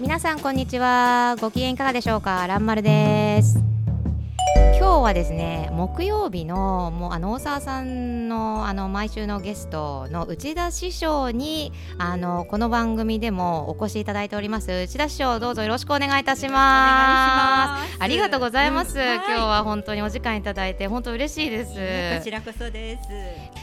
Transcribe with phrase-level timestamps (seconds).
[0.00, 1.36] 皆さんこんにちは。
[1.40, 2.44] ご機嫌いかがでしょうか？
[2.48, 3.60] らんまるです。
[4.76, 14.72] 今日はですね木曜日のもうあの大沢さんのあの毎週のゲストの内田師匠にあのこの番組でもお越しいただいております。
[14.72, 17.96] 内田師匠どうぞよろしくお願いいたします。
[18.00, 19.06] ありがとうございます、うん。
[19.06, 21.70] はい、今日は本当にお時間いただいて本当嬉しいです。
[22.18, 23.08] こちらこそです。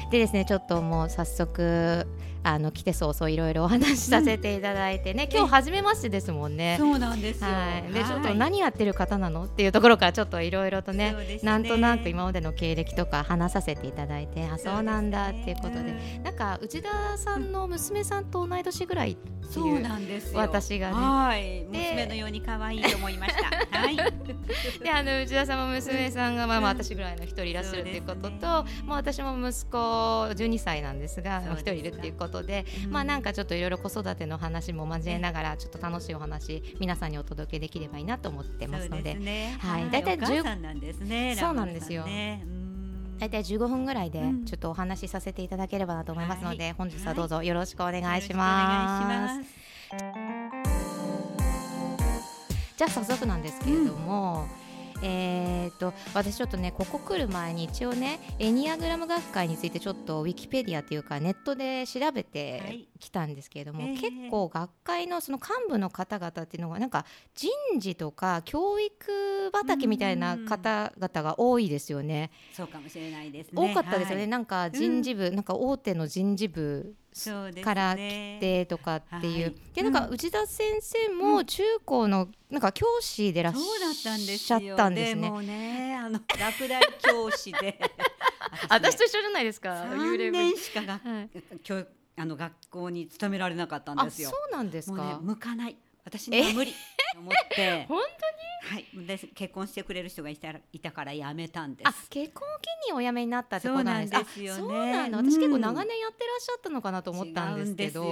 [0.10, 2.08] でですねちょっともう早速
[2.44, 6.76] あの来て早々いろいろお話しさせていただいてね、うん、今日初めましてですもんね。
[6.80, 9.46] そうなんですはい、でちょっと何やってる方なの？
[9.46, 14.48] っていうところからちょっといろいろとね、ね、なんとなく今までの経歴とか話させていただいて。
[14.48, 20.94] あそうなんだっていうことで、ね、なんか内田さんの娘さんと同い年ぐらいっていう、うなんです私がね。
[20.96, 21.66] はい。
[21.70, 23.44] 娘のように可愛いと思いました。
[23.78, 23.98] はい。
[24.82, 28.48] であの内田さんも娘さんがまあまあ私ぐらいの一人いらっしゃるっていうことと、
[28.86, 41.36] もう私も息子12歳なんですが一人いるっていうことで、まあなんかちょっといろいろ子育ての話も交えながらちょっと楽しいお話皆さんにお届けできればいいなと思ってますので、ね、はい、大体十なんですね。
[41.38, 42.06] そうなんですよ。
[43.20, 49.62] 大体15分ぐらいでちょっとお話しさせていただければなと思いますので、うん、本日はどうぞよろしくお願いします。
[52.78, 54.61] じゃあ早速なんですけれども、うん
[55.02, 72.32] えーと、私ちょっとねここ来る前に一応ねエニアグラム学会についてちょっとウィキペディアというかネットで調べてきたんですけれども、はい、結構学会のその幹部の方々っていうのがなんか人事とか教育畑みたいな方々が多いですよね。
[72.54, 76.96] そうかもしれないです、ね、多かったですよね、はい、なんか人事部、うん、なんか大手の人事部
[77.64, 79.54] から来てとかっていう。
[79.74, 85.28] で、ねはい、なんか内田先生も中高のなんか教師でらっしゃったんですね。
[85.28, 87.80] そうねあの落第教師で
[88.70, 89.70] 私と一緒じゃないですか。
[89.70, 91.30] 3年しかが、はい、
[91.64, 94.30] 教育あの学校に勤められなかったんですよ。
[94.30, 95.04] そうなんですか。
[95.04, 95.78] ね、向かない。
[96.12, 96.72] 私には無理。
[96.72, 96.78] と
[97.20, 97.86] 思って。
[97.88, 98.74] 本当に？
[98.74, 99.08] はい。
[99.08, 101.88] で結婚してくれる人がいたいたから辞めたんです。
[101.88, 104.44] あ結婚を機にお辞めになったってことなんです。
[104.44, 104.60] よね。
[104.60, 108.04] そうなの私結構長年やってらっしゃったのかなと思ったんですけど、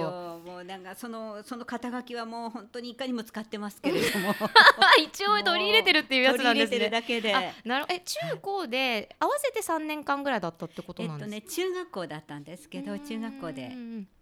[0.44, 4.34] もうなんかそのその肩書きはもう本当にいかにも使ってますけれども。
[5.04, 6.90] 一応取り入れてるっていうやつなんですね。
[6.90, 7.34] だけで。
[7.64, 13.76] なるえ中高で合わせて三年間ぐらいだったってことなんですか、えっとね中学校だったんですけど中学校で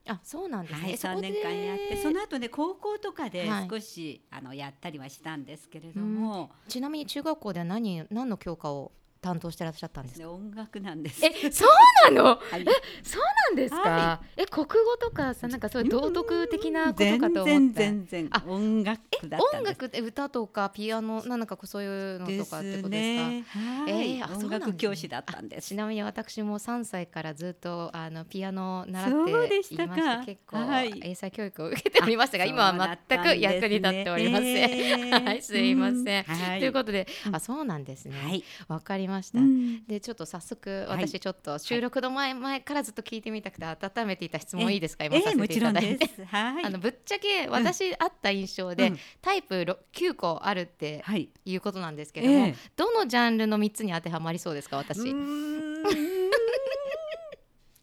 [0.09, 10.31] あそうなんですね、はい、3年間やってその後ね高校とかで少し、はい、あのやったりはしたんですけれども、ちなみに中学校では何何の教科を担当してらっしゃったんですか？
[10.31, 11.27] 音楽なんです。
[11.27, 12.37] え、そうなの？
[12.37, 12.65] はい、え、
[13.03, 13.81] そうなんですか？
[13.81, 17.81] はい、え、国語とかさ、なんかそういう道徳的なことかと思って。
[17.81, 23.31] 全然あ、音楽音楽って歌とかピアノ、なんかそういうのとかってことですか？
[23.31, 23.49] です
[23.89, 25.69] えー、音楽教師だったんです。
[25.69, 35.11] ちなみに私も三歳からずっとあのピアノ習っていまして結構、はい、英才教育を受けておりましたが、今は全く役に立っておりません。
[35.25, 36.25] はい、すいません。
[36.59, 38.43] ということで、あ、そうなんですね。
[38.69, 45.05] わかりました、うん、でちょっと早速私ちょっと収録の前,、前からずっと聞いてみたくて温めていた質問いいですか？
[45.05, 49.55] 今させていただいて、はい、 あのぶっちゃけ私あった印象で、タイプ
[49.93, 51.05] 9個あるって
[51.45, 51.57] い。
[51.57, 55.15] うことなんですけども、どのジャンルの3つに当てはまりそうですか私？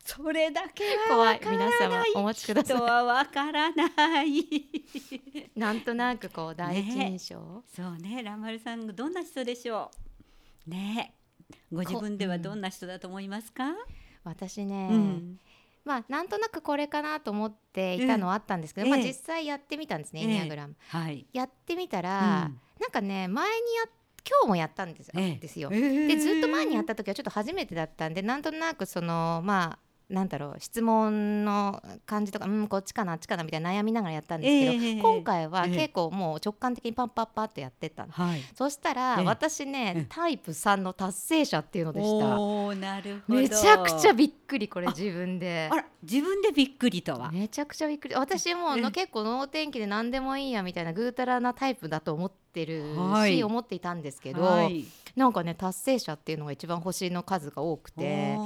[0.05, 2.81] それだけは怖い皆様お待ちください。
[2.81, 4.45] はわからない。
[5.55, 8.23] なんとなくこう第一印象、ね、そうね。
[8.23, 9.91] ラマルさんどんな人でしょ
[10.67, 10.69] う？
[10.69, 11.15] ね。
[11.71, 13.73] ご自分ではどんな人だと思いますか、
[14.23, 15.39] 私ね、うん、
[15.85, 23.83] まあなんとなくこれかなと思っていたのはあったんですけど、えー、まあ、実際やってみたんですね、えー、エニアグラム、はい、やってみたら、うん、なんかね前にや
[24.27, 25.69] 今日もやったんですよえー、ですよ。
[25.69, 42.39] でずっと前にやった時はちょっと初めてだったんでなんとなくそのまあなんだろう質問の感じとかうんこっちかなあっちかなみたいな悩みながらやったんですけど、えー、今回は結構もう直感的にパンパッパッとやってた、はい、そしたら、私ね、タイプ3の達成者っていうのでした。
[42.39, 43.39] おなるほど。
[43.39, 45.69] めちゃくちゃびっくりこれ自分で。
[45.71, 47.31] あら自分でびっくりとは？
[47.31, 48.15] めちゃくちゃびっくり。
[48.15, 54.85] 私もの結構能天気で何でもいいやみたいなぐうたらなタイプだと思ってるし、はい、思っていたんですけど、はい、
[55.15, 58.37] なんかね達成者っていうのが一番星の数が多くて。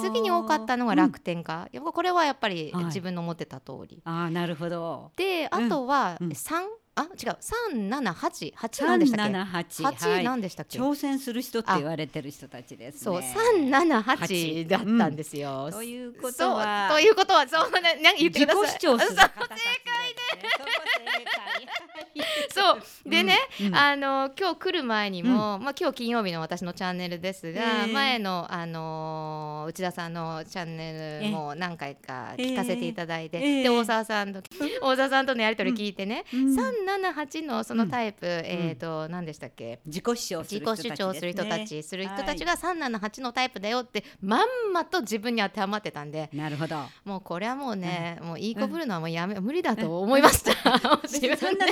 [0.00, 5.12] 次に多かったのが楽天家、うん、これはやっぱり自分の思ってた通り、はい、あなるほど。
[5.16, 7.36] であとは3、うんあ違う。
[7.40, 9.32] 三七八八なんでしたっけ？
[9.82, 15.66] 八なんでしたっけ、はい、挑戦する人って言われてる人たちです、ね、そう三七八だったんですよ。
[15.66, 18.62] うん、ということはということはそうな何言ってください。
[18.64, 19.70] 自己主張する形です、ね。
[22.52, 22.82] そう。
[23.08, 34.42] でね、うん、あの今日来る前にも、うん、まあ今日金曜日の私のチャンネルですが、前のあの内田さんのチャンネルも何回か聞かせていただいて、で大沢さんと
[34.82, 39.80] 大沢さんとのやり取り聞いてね、三、う、178のそのタイプ、うん、えっ、ー、と、何でしたっけ？
[39.86, 46.28] 自己主張する人たち、ね、自己主張する人たちする人たちが378のタイプだよってまんまと自分に当てはまってたんで。
[46.32, 46.76] なるほど。
[47.04, 50.52] もうこれはもうね、うん、もういい子ぶるのはもうやめ、無理だと思いました、
[51.04, 51.66] 自分で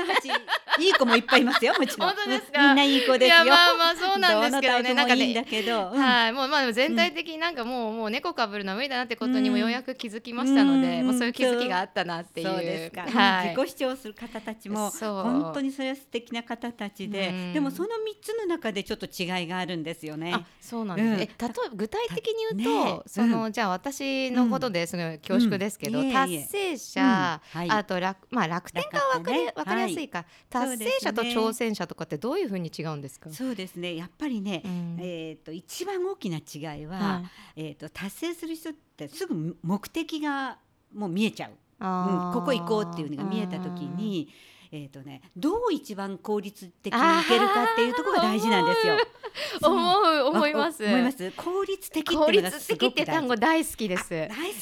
[0.81, 2.09] いい子もいっぱいいますよもちろん。
[2.09, 2.61] 本当ですか？
[2.69, 3.45] みんないい子ですよ。
[3.45, 4.95] まあまあそうなんですけどね。
[4.95, 20.47] なんかねはいもうまあ全体的になんかもう、もう猫かぶるのは無理だなってことにもようやく気づきましたので、もうそういう気づきがあったなっていう、はい、自己主張する方たちも本当にそれは素敵な方たちで、でもその三つの中でちょっと違いがあるんですよね。
[20.61, 21.09] そうなんです。
[21.09, 30.25] え例えば具体的に言うと、そのじゃあ私のことですごい恐縮ですけど、達成者あと楽まあ楽天がわかりわかりやすいか。
[30.49, 33.31] 達成者と挑戦者とかってどういうふうに違うんですか？
[33.31, 33.97] そうですね。
[33.97, 34.63] やっぱりね、
[34.99, 37.23] えっと一番大きな違いは、
[37.57, 40.59] えっと達成する人ってすぐ目的が
[40.95, 41.51] もう見えちゃう。
[41.81, 44.29] うん、ここ行こうっていうのが見えた時に。
[44.71, 48.97] えーとね、どう一番効率的にいけるかっていうところが大事なんですよ。
[49.63, 50.85] 思う思います。
[50.85, 51.31] 思います。
[51.37, 54.09] 効率的効率的って単語大好きです。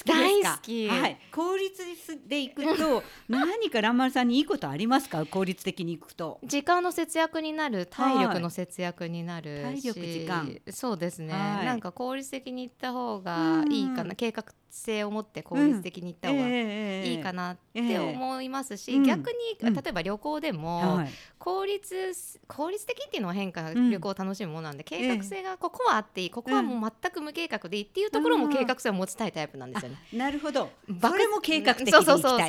[0.05, 0.89] 大好き。
[0.89, 1.19] はい。
[1.33, 1.83] 効率
[2.27, 5.25] でいくと何か蘭丸さんにいいことありますか？
[5.27, 6.39] 効率的にいくと。
[6.45, 10.57] 時間の節約になる、体力の節約になる体力時間。
[10.71, 11.33] そうですね。
[11.33, 14.15] なんか効率的にいった方がいいかな。
[14.15, 21.01] 計画性を持って効率的にいった方がいいかなって思いますし、逆に例えば旅行でも
[21.39, 22.13] 効率
[22.49, 29.97] 効率的っていうのは変化旅行を楽しむものなんで計画性がここはあっていいここはもう全く無計画でいいっていうところも計画性を持ちたいタイプなんですよね。
[30.13, 30.71] なるほど。
[31.01, 32.47] それも計画的にそうそうそうそう、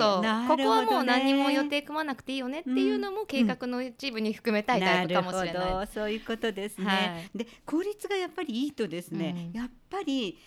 [0.48, 5.88] ここはもう何も予定組まなくていいよねっていうのも計画の一部に含めたいタイプかもしれない。
[5.94, 10.38] そういうことですね、で効率がやっぱりいいとですね、やっぱり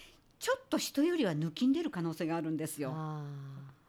[0.41, 2.95] ちょっと人よりは抜きんでる可能性があるんですよ。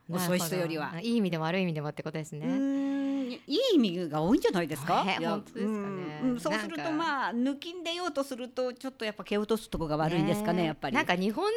[0.09, 0.99] 遅い人よりは。
[1.01, 3.39] いい意味でも悪い意味でもってことですね。
[3.47, 5.05] いい意味が多いんじゃないですか？
[5.05, 6.39] 本当ですかね、うん。
[6.41, 10.95] そうするとまあ抜きんでようとするとちょっとやっぱ蹴落とすとこが悪いんですかねやっぱり。
[10.95, 11.49] なんか日本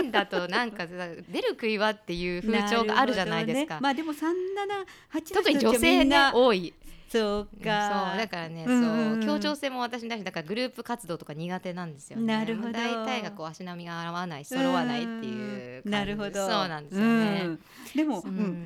[0.00, 3.76] 人だと なんか出る杭はっていう風潮があるじゃないですか。
[3.76, 4.74] ね、まあでも三七
[5.10, 6.74] 八特に女性ね多い。
[7.08, 12.26] そうか、そうだからね、そう協調性も私に対してだからグループ活動とか苦手なんですよね。
[12.26, 12.72] なるほど。
[12.72, 16.46] 大体がこう足並みが合わない揃わないっていうなるほど。
[16.46, 17.56] そうなんですよね。
[17.94, 18.22] でも、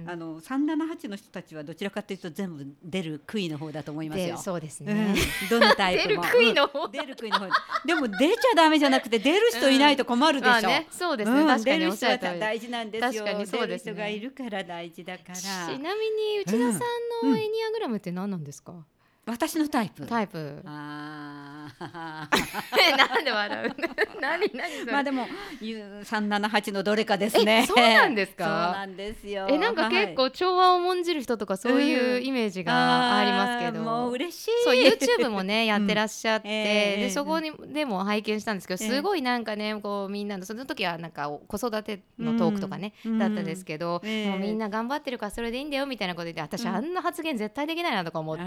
[0.07, 4.37] あの三七八の人たちはどちらかというと全部出る杭の方だと思いますよ。
[4.39, 5.15] そうですね。
[5.49, 6.89] どのタイプも出る杭の方。
[6.89, 7.49] 出る杭の方。
[7.87, 10.71] でも出ちゃダメじゃなくて出る人いないと困るでしょ。
[10.91, 11.45] そうですね。
[11.47, 13.25] 確かに出る大事なんですよ。
[13.25, 15.35] 確かにそうです人がいるから大事だから。
[15.35, 16.85] ちなみに内田さ
[17.25, 18.87] んのエニアグラムって何なんですか？
[19.25, 20.05] 私のタイプ。
[20.05, 20.61] タイプ。
[20.67, 22.29] ああ。
[22.97, 23.75] なんで笑う。
[24.21, 25.27] 何何まあでも
[26.03, 27.65] 三七八のどれかですね。
[27.69, 28.45] そうなんですか？
[28.45, 29.47] そうなんですよ。
[29.49, 33.85] えなんか結構調和を重んじる人とかそういうイメージがありますけど。
[33.85, 34.51] もう嬉しい。
[34.65, 48.43] そう YouTube もねやってらっしゃって、でそこにでも拝見したんですけど、すごいなんかねこうみんなのその時はなんか子育てのトークとかね、だったんですけど、もうみんな頑張ってるからそれでいいんだよみたいなことで私あんな発言絶対できないなとか思って。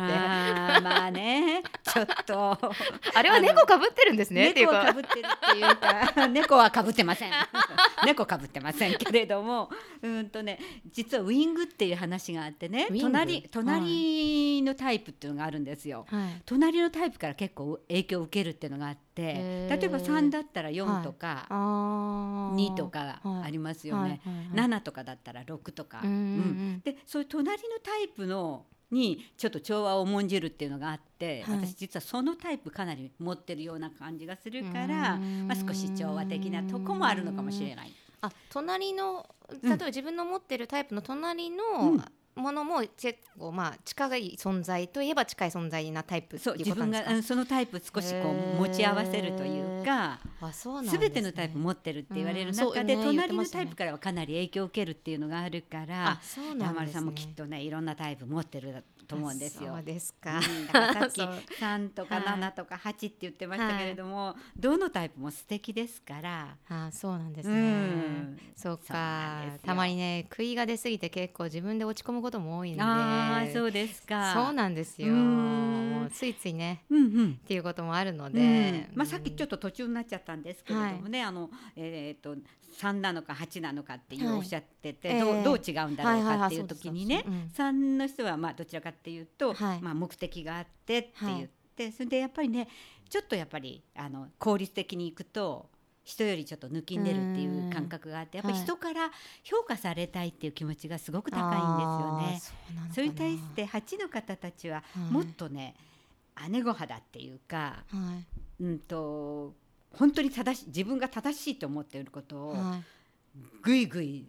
[0.81, 2.57] まあねちょっと。
[3.13, 4.91] あれは猫かぶってるんですね猫か。
[4.91, 7.31] ぶってるっていうか 猫はかぶってません。
[8.05, 9.69] 猫かぶってませんけれども
[10.01, 10.59] うんとね
[10.91, 24.21] 実はウイングっていう話があってね隣隣のタイプっていうのがあるんですよ、はい、隣のタイプから結構影響を受けるっていうのがあって例えば3だったら4とか、はい、2とかありますよね、
[24.53, 37.93] はい、7とかだったら6とか、うん、でそういう隣のタイプのにちょっと調和を重んじるっていうのがあって、はい、私実はそのタイプかなり持ってるような感じがするから、まあ、少し調和的なとこもあるのかもしれない。
[38.21, 39.27] あ隣の
[39.61, 42.03] 例えば自分の持ってるタイプの隣の、うん
[42.35, 50.19] ものも結構まあ近い存在といえば近い存在なタイプそう自分がそのタイプ少しこう持ち合わせるというか
[50.51, 56.19] すべ、ね、てのタイプ持ってるって言われる中で、ね、隣のタイプからはかなり影響を受けるっていうのがあるから
[56.59, 59.73] 山丸、ね、さんもきっとねいろんなタイプ持ってると思うんですよ。
[59.75, 60.41] そうですか。
[60.41, 61.21] さっき
[61.59, 66.57] 三とか七とか八って言ってましたけれども、はい、どのタイプも素敵ですから。
[66.67, 67.55] あ、そうなんですね。
[67.55, 69.43] うん、そうか。
[69.63, 72.81] たまにね、悔いが出すぎて結構自分で落ち込むことも多いんで。
[72.81, 74.33] あ、そうですか。
[74.33, 75.13] そうなんですよ。
[75.13, 78.89] もうついついね、うんうん、っていうこともあるので。
[78.93, 82.35] まあさっきちょっと途中になっちゃったんですけれどもね、はい、あのえっ、ー、と
[82.71, 92.67] 三なのか八なのかっていうおっしゃってて、はい、どうどう違うんだろうかっていう時にね、三の人はまあどちらかっていうと、はい、まあ、目的があってって言って、はい、それでやっぱりね
[93.09, 95.69] ちょっとやっぱりあの効率的にいくと
[96.05, 99.11] 人よりちょっと抜きんでるっていう感覚があってやっぱり人から
[99.43, 102.91] 評価されたいっていう気持ちがすごく高いんですよね。
[102.93, 105.75] それに対して8の方たちはもっとね、
[106.49, 108.23] 姉御肌っていうか、は
[108.61, 109.53] い、うんと
[109.93, 112.55] 本当に正し自分が正しいと思っていることを
[113.63, 114.25] ぐいぐい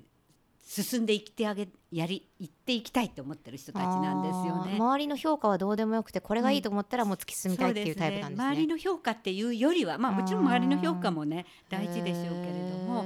[0.66, 4.74] 進んでいってあげやり行っていきたいと思ってる人たちなんですよね。
[4.76, 8.48] 周りの評価はどうでもよくてこれがいいと思ったらもう突き進みたいっていうタイプなんですね。
[8.48, 13.04] うん、すね周りの評価っていうよりはまあもちろん周りの評価もね大事でしょうけれども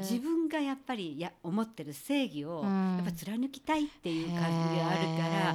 [0.00, 5.54] 自分がやっぱりや思ってる正義をやっぱ貫きたいっていう感じがあるから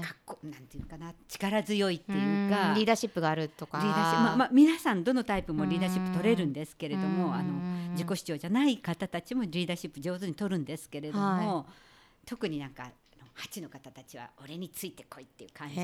[0.00, 3.78] かっこなんていうかな力強いっていうかリーダーシップがあるとか。
[3.78, 7.52] リーダーシップ、まあまあ、皆さんどのタイプもリーダーシップ取れるんですけれどもあの
[7.92, 11.24] 自己主張じゃない方たちもリーダーシップ上手に取るんですけれども、
[11.56, 12.90] はい、特になんか
[13.36, 15.82] 8の方たちは俺についてこいっていう感じが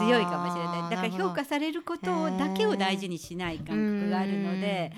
[0.00, 0.90] 強いかもしれない。
[0.90, 4.92] だから評価されることだけを大事にしない感覚があるので。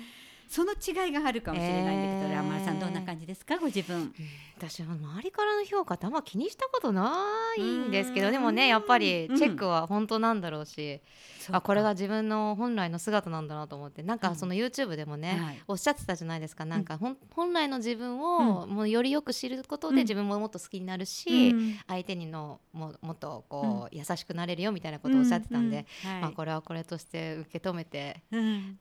[0.49, 4.13] その違いがあるかもしれないんだけど、ラマラさんどんな感じですかご自分？
[4.57, 7.13] 私は周りからの評価ってあんま気にしたことな
[7.57, 10.99] いんですけどでもねやっぱりチェックは本当なんだろうし、
[11.47, 21.55] うん、あこれが自分の本来の姿なんだなと思ってなんかその YouTube でもね、うんはい、おっしゃってたじゃないですかなんか、うん、本来の自分をもうよりよく知ることで自分ももっと好きになるし、
[21.87, 25.85] 相手にのももっとこう、優しくなれるよみたいなことをおっしゃってたんで、
[26.21, 28.21] あ、これはこれとして受け止めて、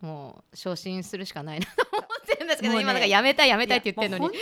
[0.00, 4.38] もう昇進するしかないなと 思ってるんですけど、ね、今なんかやめたいやめたいって言ってるのに。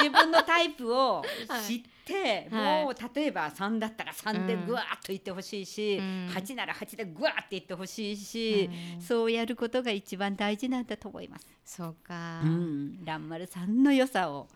[0.00, 1.22] 自分のタイプを
[1.66, 6.04] 知って、はい、もう例えば3だったら3でぐわっと言ってほしいし、うん、
[6.34, 11.46] 8なら8でぐわって言ってほしいし、うん、そうやることが一番大事なんだと思います。
[11.70, 14.48] そうか、うん、蘭丸さんの良さを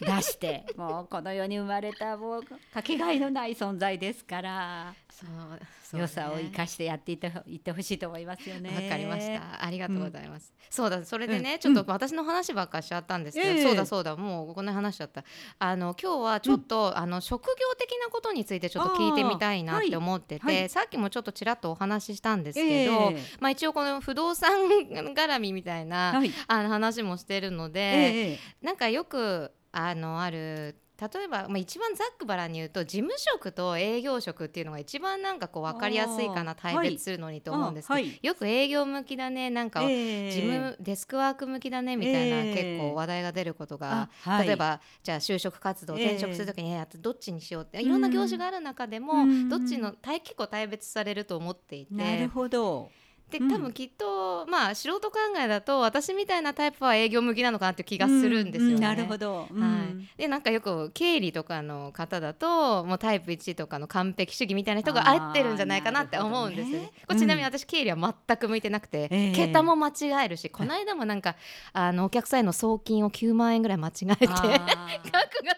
[0.00, 4.94] 出して、はい、もうこの世に生まれたもうかけがえのない存在ですから。
[5.14, 8.70] そう、ね、良さを生かしてやっていっていってほしいと思いますよね。
[8.70, 9.64] わかりました。
[9.64, 10.52] ありがとうございます。
[10.70, 15.22] そうだそれでね、ちょっと私の話ばっかしちゃったんですけど、そうだそうだもうこんな話しちゃった。
[15.60, 44.08] あの今日はちょっと、あの職業的なことについてちょっと聞いてみたいなって思ってて、さっきもちょっとちらっとお話ししたんですけど、まあ一応この不動産絡みみたいな、あの話もしてるので、なんかよくあのある例えば、まあ、一番ざっくばらんに言うと事務職と営業職っていうのが一番なんかこう分かりやすいかな対別するのにと思うんですけど、はい、よく営業向きだねなんか、事務デスクワーク向きだねみたいな、結構話題が出ることが、
[44.44, 49.14] 例えばじゃあ就職活動転職する時に、えー、どっちにしようっていろんな業種がある中でも、
[49.50, 51.94] どっちの結構対別されると思っていて。
[51.94, 52.90] なるほど
[53.38, 58.86] で多分きっと、まあ素人考えだと私みたいなタイプは営業向きなのかなって気がするんですよね。
[58.86, 66.92] なるほど、はい、でなんかよく経理とかの方だともうタイプ1とかの完璧主義みたいな人が合ってるんじゃないかなって思うんですよね。
[67.12, 67.18] ね。
[67.18, 71.34] ちなみに私経理は全く向いてなくて、桁も間違えるしこの間もなんか
[71.72, 74.44] あのお客さんへの送金を9万円ぐらい間違えて 額が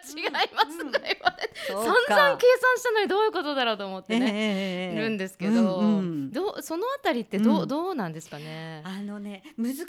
[0.07, 8.83] 違いますとか言われて、散々計算したのにどういうことだろうと思ってね、いるんですけど、うんうん、どそのあたりってどう、うん、どうなんですかね。
[8.85, 9.85] あのね難し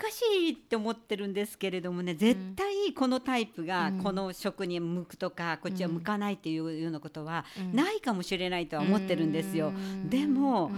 [0.50, 9.72] いって思ってるんですけれどもね絶対このタイプがこの職に向くとか、こっちは向かないっていうようなことはないかもしれないとは思ってるんですよ。
[10.10, 10.72] でも、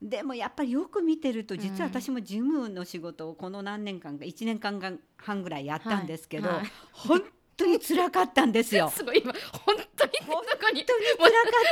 [0.00, 6.58] でもやっぱりよく見てると実は私も事務の仕事をこの何年間か1年間半ぐらいやったんですけど、はい。
[6.58, 7.22] はい、本
[7.56, 8.90] 当に辛かったんですよ。
[8.94, 9.32] すごい今
[9.64, 11.30] 本当に本当に辛か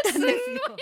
[0.09, 0.77] ったんですよ。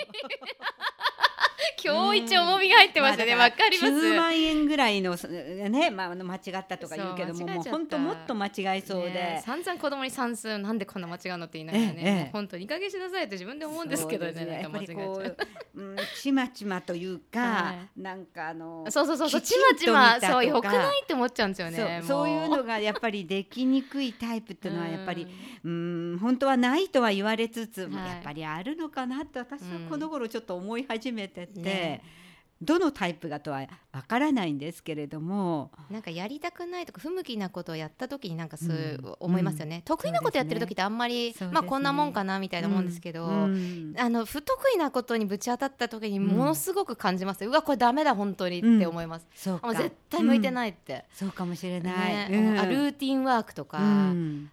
[1.83, 3.93] 今日一重みが入ってましたね、わ、かります。
[3.93, 14.61] 10万円ぐらいのね、まあ、間違ったとか言うけどももう本当もっと間違いそうで、ね、散々子供に算数なんでこんな間違うのって言いながらね、ええ、本当にいい加減しなさいって自分で思うんですけどねね。
[14.63, 25.27] やっぱりこう、う ん、ちまちまというか、はい、なんかあのそうそうそうそうちまちまそうよくないって思っちゃうんですよねそういうのがやっぱりできにくいタイプっていうのはやっぱり
[25.63, 26.17] うん。
[26.19, 31.59] 本当はないとは言われつつ、はい、やっぱりあるのかなって私はこの頃ちょっと思い始めてて。
[31.59, 32.20] ね
[32.61, 52.57] どのタイプがとはわからないんですけれどもなんかやりたくないとか不向きなことをやった時になんかそう、思いますよね、うん、得意なことやってる時ってあんまり、ね、まあこんなもんかなみたいなもんですけど、うん、あの不得意なことにぶち当たった時にものすごく感じます、うん、うわこれダメだ本当にって思います、うん、もう絶対向いてないって、そうかもしれない、ね。
[52.59, 53.79] あルーティンワークとか、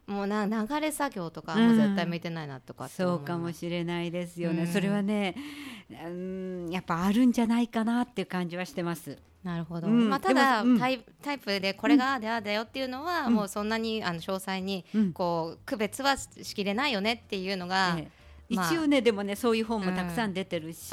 [0.07, 5.35] もうな流れ作業とかも絶対向いてないなとかそうかもしれないですよね、それはね
[5.91, 9.19] うんやっぱあるんじゃないかなっていう感じはしてます。
[9.45, 13.69] なるほど、うん、まあ、ただ、うん、タイタイプでこれがああでああだよっていうのは、もうそん。
[13.69, 17.99] なにあの詳細にこう区別はしきれないよねっていうのが、
[18.49, 20.91] 一応ね、でもねそういう本もたくさん出てるし、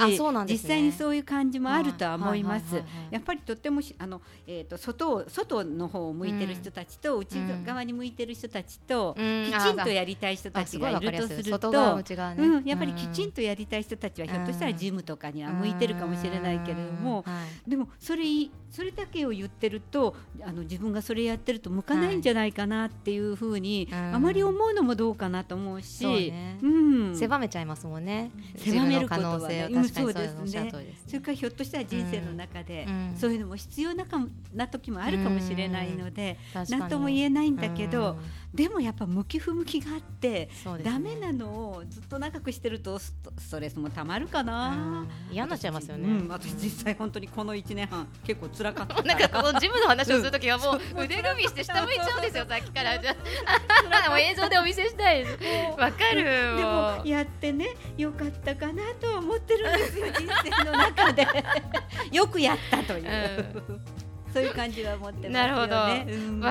[0.48, 2.84] 実際にそういう感じもあるとは思います。
[3.10, 7.36] やっぱりとってもあの、えー、と外を外の方を向いてる人たちと、内
[7.66, 17.24] 側に向いてる人たちと、きちんとやりたい人たちがいるとすると、うん、やっぱりきちんとやりたい人たちはひょっとしたらジムとかには向いてるかもしれないけれども、
[17.66, 18.24] でもそれ
[18.70, 28.32] それだけを言ってるとあの自分がそれやってると向かないんじゃないかなっていうふうに、あまり思うのもどうかなと思うし、うん、狭めちゃいますもんね。
[28.58, 30.72] 狭めることはね、うん、そうですね。
[31.08, 32.88] それからひょっとしたら人生の中で、
[33.18, 34.18] そういうのも必要なか
[34.54, 36.38] な時もあるかもしれないので
[36.70, 38.18] 何、とも言えないんだけど、
[38.56, 40.50] でもやっぱ向き不向きがあって、ね、
[40.82, 43.14] ダメなのをずっと長くしてるとス
[43.52, 49.04] トレスもたまるかな、嫌になっちゃいますよね、うん、私実際本当にこの1年半結構辛かった。
[49.04, 52.98] なんかこのジムの話をするときはもう腕組みして下向いちゃうんですよさっきから。
[52.98, 53.16] じゃ
[54.06, 55.26] あもう映像でお見せしたい
[55.78, 56.24] わかる。
[56.24, 61.28] でもやってねよかったかなと思ってるんですよ人生の中で。
[62.14, 64.05] よくやったという、うん
[64.36, 65.96] そういう感じは思って、ね、なるほど、わ、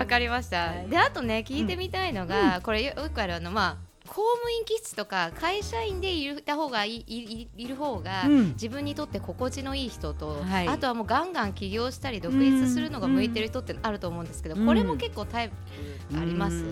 [0.01, 0.69] うん、かりました。
[0.69, 8.25] はい、であとね聞いてみたいのが、うん、これよくあるのまあ公務員気質とか会社員でいた方がいいいる方が、
[8.55, 15.55] 自分にとって心地のいい人と、はい、あとはもうガンガン起業したり独立するのが向いてる人ってあると思うんですけど、これも結構タイプ
[16.17, 16.65] あります。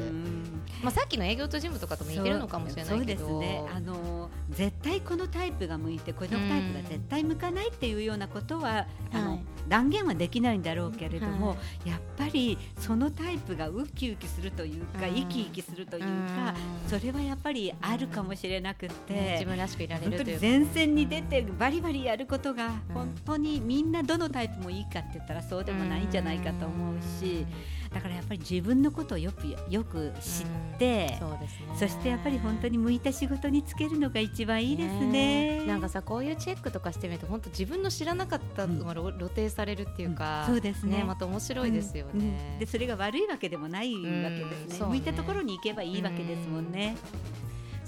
[0.82, 3.28] まあ、さっきの営業と事務とかとも似てるのかもしれないけど。
[3.28, 3.64] そうですね。
[3.72, 16.54] あの絶対このタイプが向いてこのタイプが絶対向かないっていうようなことは、あの、はい、断言はできないんだろうけれども、はい、やっぱりそのタイプがウキウキするというか、生き生きするというか、
[16.88, 27.46] それはやっぱりあるかもしれなくて、自分らしくいられる本当に前線に出てバリバリやることが本当にみんなどのタイプもいいかって言ったらそうでもないんじゃないかと思うし。
[27.92, 35.60] だからやっぱり自分のことをよくよく知って、そうですね、そしてやっぱり本当に向いた仕事につけるのが一番いいですね。
[35.60, 41.04] ねなんかさこういうチェックとかしてみると本当自分の知らなかったのが、露呈されるっていうか、そうですね。
[41.04, 46.96] また面白いですよね、でそれが悪いわけでもないわけですね,、向いたところに行けばいいわけですもんね。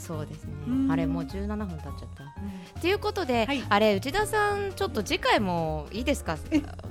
[0.04, 0.52] そうですね、
[0.90, 2.80] あれもう17分経っちゃった。
[2.80, 6.36] ということで、はい、あれ内田さんちょっと次回もいいですか？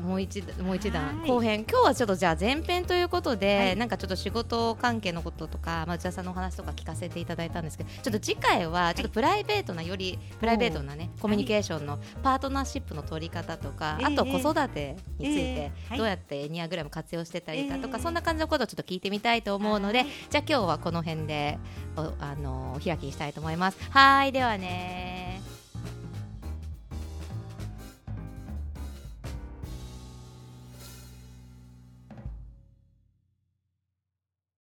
[0.03, 1.23] もう一もう一段。
[1.27, 1.65] 後編。
[1.69, 21.57] 今日はちょっとじゃあ前編ということで、はい、なんかちょっと仕事関係のこととか、まあ、内田さんのお話とか聞かせていただいたんですけどちょっと次回はちょっとプライベートなよりプライベートなねコミュニケーションのパートナーシップの取り方とか、あと子育てについてどうやってエニアグラム活用してたりかとか、そんな感じのことをちょっと聞いてみたいと思うので、じゃあ今日はこの辺で
[21.95, 23.77] おあのお開きにしたいと思います。
[23.91, 25.32] はいではね